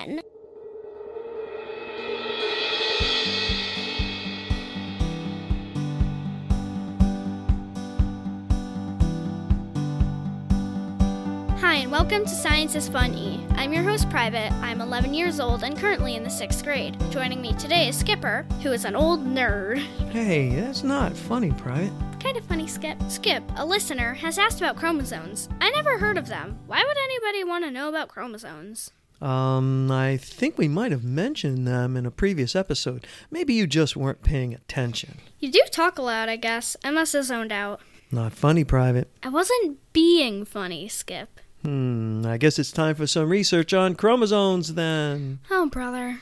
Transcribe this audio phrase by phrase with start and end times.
[0.00, 0.06] Hi,
[11.74, 13.46] and welcome to Science is Fun E.
[13.56, 14.50] I'm your host, Private.
[14.62, 16.96] I'm 11 years old and currently in the sixth grade.
[17.10, 19.80] Joining me today is Skipper, who is an old nerd.
[20.10, 21.92] Hey, that's not funny, Private.
[22.20, 22.96] Kind of funny, Skip.
[23.10, 25.50] Skip, a listener, has asked about chromosomes.
[25.60, 26.58] I never heard of them.
[26.66, 28.92] Why would anybody want to know about chromosomes?
[29.20, 33.06] Um, I think we might have mentioned them in a previous episode.
[33.30, 35.18] Maybe you just weren't paying attention.
[35.38, 36.76] You do talk a lot, I guess.
[36.84, 37.80] I must have zoned out.
[38.10, 39.08] Not funny, Private.
[39.22, 41.40] I wasn't being funny, Skip.
[41.62, 45.40] Hmm, I guess it's time for some research on chromosomes then.
[45.50, 46.20] Oh, brother.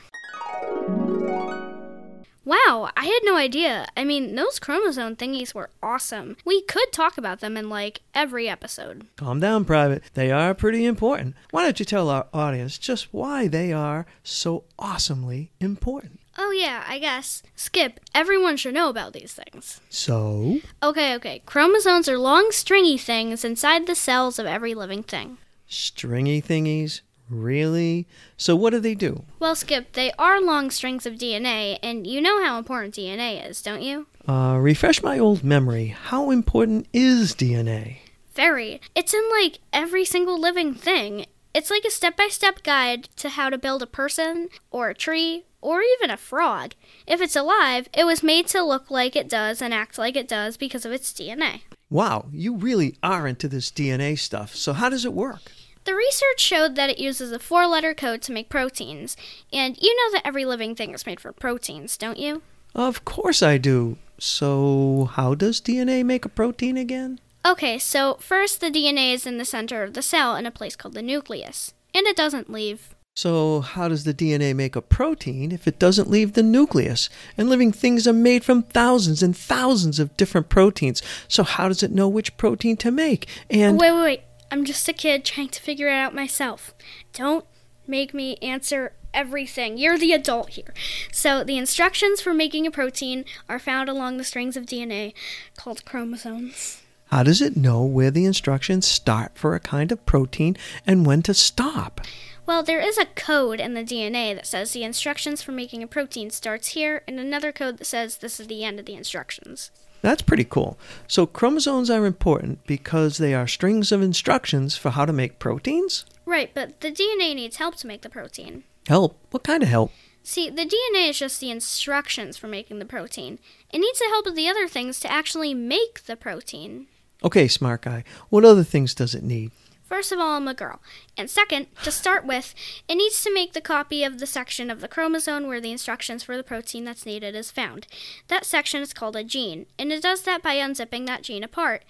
[2.49, 3.85] Wow, I had no idea.
[3.95, 6.35] I mean, those chromosome thingies were awesome.
[6.43, 9.05] We could talk about them in like every episode.
[9.17, 10.01] Calm down, Private.
[10.15, 11.35] They are pretty important.
[11.51, 16.21] Why don't you tell our audience just why they are so awesomely important?
[16.39, 17.43] Oh, yeah, I guess.
[17.55, 19.79] Skip, everyone should know about these things.
[19.91, 20.59] So?
[20.81, 21.43] Okay, okay.
[21.45, 25.37] Chromosomes are long, stringy things inside the cells of every living thing.
[25.67, 27.01] Stringy thingies?
[27.29, 28.07] Really?
[28.37, 29.23] So what do they do?
[29.39, 33.61] Well, Skip, they are long strings of DNA, and you know how important DNA is,
[33.61, 34.07] don't you?
[34.27, 35.87] Uh, refresh my old memory.
[35.87, 37.99] How important is DNA?
[38.33, 38.81] Very.
[38.95, 41.25] It's in like every single living thing.
[41.53, 44.95] It's like a step by step guide to how to build a person, or a
[44.95, 46.73] tree, or even a frog.
[47.07, 50.27] If it's alive, it was made to look like it does and act like it
[50.27, 51.61] does because of its DNA.
[51.89, 54.55] Wow, you really are into this DNA stuff.
[54.55, 55.51] So how does it work?
[55.85, 59.17] The research showed that it uses a four letter code to make proteins.
[59.51, 62.41] And you know that every living thing is made from proteins, don't you?
[62.75, 63.97] Of course I do.
[64.19, 67.19] So, how does DNA make a protein again?
[67.45, 70.75] Okay, so first the DNA is in the center of the cell in a place
[70.75, 71.73] called the nucleus.
[71.95, 72.93] And it doesn't leave.
[73.15, 77.09] So, how does the DNA make a protein if it doesn't leave the nucleus?
[77.37, 81.01] And living things are made from thousands and thousands of different proteins.
[81.27, 83.27] So, how does it know which protein to make?
[83.49, 83.79] And.
[83.79, 84.21] Wait, wait, wait.
[84.51, 86.73] I'm just a kid trying to figure it out myself.
[87.13, 87.45] Don't
[87.87, 89.77] make me answer everything.
[89.77, 90.73] You're the adult here.
[91.11, 95.13] So, the instructions for making a protein are found along the strings of DNA
[95.57, 96.81] called chromosomes.
[97.11, 100.55] How does it know where the instructions start for a kind of protein
[100.85, 102.01] and when to stop?
[102.45, 105.87] Well, there is a code in the DNA that says the instructions for making a
[105.87, 109.71] protein starts here, and another code that says this is the end of the instructions.
[110.01, 110.77] That's pretty cool.
[111.07, 116.05] So, chromosomes are important because they are strings of instructions for how to make proteins?
[116.25, 118.63] Right, but the DNA needs help to make the protein.
[118.87, 119.17] Help?
[119.31, 119.91] What kind of help?
[120.23, 123.39] See, the DNA is just the instructions for making the protein.
[123.71, 126.87] It needs the help of the other things to actually make the protein.
[127.23, 128.03] Okay, smart guy.
[128.29, 129.51] What other things does it need?
[129.89, 130.79] First of all, I'm a girl.
[131.17, 132.53] And second, to start with,
[132.87, 136.21] it needs to make the copy of the section of the chromosome where the instructions
[136.21, 137.87] for the protein that's needed is found.
[138.27, 141.85] That section is called a gene, and it does that by unzipping that gene apart.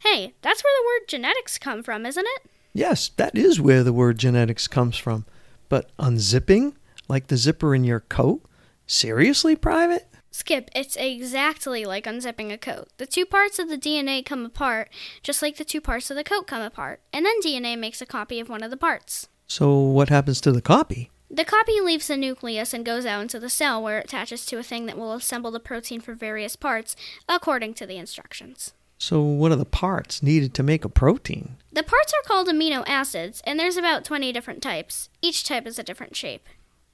[0.00, 2.50] Hey, that's where the word genetics come from, isn't it?
[2.72, 5.24] Yes, that is where the word genetics comes from.
[5.68, 6.74] But unzipping?
[7.06, 8.42] Like the zipper in your coat?
[8.88, 10.08] Seriously, Private?
[10.34, 12.88] Skip, it's exactly like unzipping a coat.
[12.96, 14.90] The two parts of the DNA come apart,
[15.22, 18.06] just like the two parts of the coat come apart, and then DNA makes a
[18.06, 19.28] copy of one of the parts.
[19.46, 21.12] So, what happens to the copy?
[21.30, 24.58] The copy leaves the nucleus and goes out into the cell where it attaches to
[24.58, 26.96] a thing that will assemble the protein for various parts
[27.28, 28.72] according to the instructions.
[28.98, 31.58] So, what are the parts needed to make a protein?
[31.72, 35.10] The parts are called amino acids, and there's about 20 different types.
[35.22, 36.48] Each type is a different shape.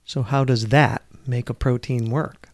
[0.05, 2.50] So, how does that make a protein work?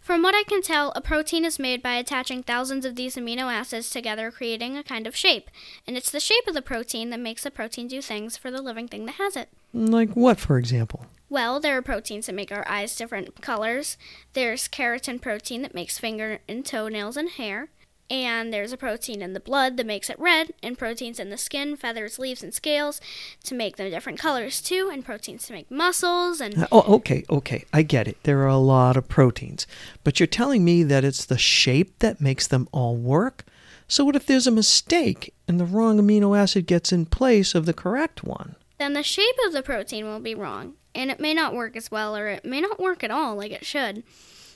[0.00, 3.52] From what I can tell, a protein is made by attaching thousands of these amino
[3.52, 5.50] acids together, creating a kind of shape.
[5.86, 8.62] And it's the shape of the protein that makes the protein do things for the
[8.62, 9.48] living thing that has it.
[9.72, 11.06] Like what, for example?
[11.28, 13.96] Well, there are proteins that make our eyes different colors.
[14.32, 17.68] There's keratin protein that makes finger and toenails and hair.
[18.10, 21.38] And there's a protein in the blood that makes it red, and proteins in the
[21.38, 23.00] skin, feathers, leaves, and scales
[23.44, 26.64] to make them different colors too, and proteins to make muscles and.
[26.64, 27.64] Uh, oh, okay, okay.
[27.72, 28.18] I get it.
[28.24, 29.66] There are a lot of proteins.
[30.02, 33.44] But you're telling me that it's the shape that makes them all work?
[33.86, 37.64] So, what if there's a mistake and the wrong amino acid gets in place of
[37.66, 38.56] the correct one?
[38.78, 41.90] Then the shape of the protein will be wrong, and it may not work as
[41.90, 44.02] well, or it may not work at all like it should.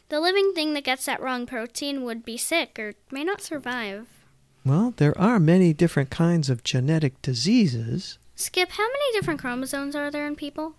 [0.09, 4.07] The living thing that gets that wrong protein would be sick or may not survive.
[4.65, 8.19] Well, there are many different kinds of genetic diseases.
[8.35, 10.75] Skip, how many different chromosomes are there in people?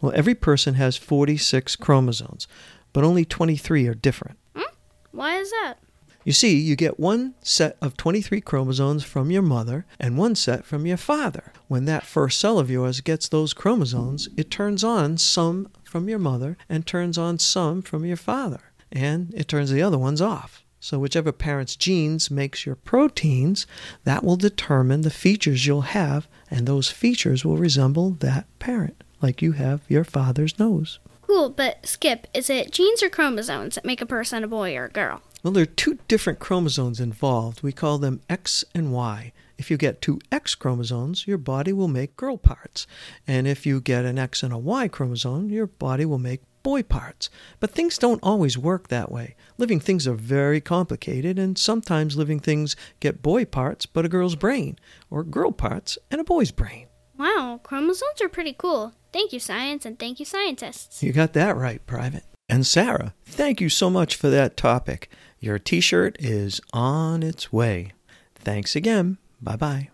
[0.00, 2.48] Well, every person has 46 chromosomes,
[2.92, 4.38] but only 23 are different.
[4.54, 4.74] Hmm?
[5.12, 5.76] Why is that?
[6.24, 10.64] You see, you get one set of 23 chromosomes from your mother and one set
[10.64, 11.52] from your father.
[11.68, 16.18] When that first cell of yours gets those chromosomes, it turns on some from your
[16.18, 20.62] mother and turns on some from your father, and it turns the other ones off.
[20.78, 23.66] So, whichever parent's genes makes your proteins,
[24.04, 29.42] that will determine the features you'll have, and those features will resemble that parent, like
[29.42, 30.98] you have your father's nose.
[31.22, 34.84] Cool, but Skip, is it genes or chromosomes that make a person a boy or
[34.84, 35.22] a girl?
[35.46, 37.62] Well, there are two different chromosomes involved.
[37.62, 39.32] We call them X and Y.
[39.56, 42.84] If you get two X chromosomes, your body will make girl parts.
[43.28, 46.82] And if you get an X and a Y chromosome, your body will make boy
[46.82, 47.30] parts.
[47.60, 49.36] But things don't always work that way.
[49.56, 54.34] Living things are very complicated, and sometimes living things get boy parts but a girl's
[54.34, 54.76] brain,
[55.10, 56.88] or girl parts and a boy's brain.
[57.16, 58.94] Wow, chromosomes are pretty cool.
[59.12, 61.04] Thank you, science, and thank you, scientists.
[61.04, 62.24] You got that right, Private.
[62.48, 65.10] And Sarah, thank you so much for that topic.
[65.46, 67.92] Your t shirt is on its way.
[68.34, 69.18] Thanks again.
[69.40, 69.90] Bye bye.